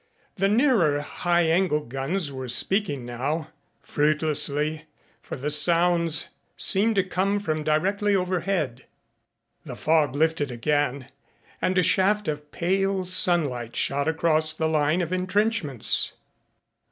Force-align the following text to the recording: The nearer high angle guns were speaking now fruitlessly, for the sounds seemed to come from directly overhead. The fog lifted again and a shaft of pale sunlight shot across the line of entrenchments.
The 0.35 0.47
nearer 0.49 1.01
high 1.01 1.43
angle 1.43 1.81
guns 1.81 2.31
were 2.31 2.49
speaking 2.49 3.05
now 3.05 3.49
fruitlessly, 3.83 4.85
for 5.21 5.35
the 5.35 5.51
sounds 5.51 6.29
seemed 6.57 6.95
to 6.95 7.03
come 7.03 7.39
from 7.39 7.63
directly 7.63 8.15
overhead. 8.15 8.85
The 9.63 9.75
fog 9.75 10.15
lifted 10.15 10.49
again 10.49 11.09
and 11.61 11.77
a 11.77 11.83
shaft 11.83 12.27
of 12.27 12.51
pale 12.51 13.05
sunlight 13.05 13.75
shot 13.75 14.07
across 14.07 14.53
the 14.55 14.67
line 14.67 15.03
of 15.03 15.13
entrenchments. 15.13 16.13